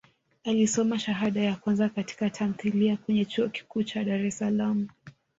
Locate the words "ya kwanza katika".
1.41-2.29